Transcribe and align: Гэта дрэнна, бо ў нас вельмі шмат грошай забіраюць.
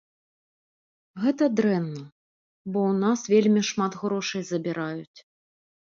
Гэта 1.25 1.49
дрэнна, 1.57 2.01
бо 2.71 2.79
ў 2.91 2.93
нас 3.03 3.19
вельмі 3.35 3.61
шмат 3.69 3.91
грошай 4.05 4.43
забіраюць. 4.51 5.19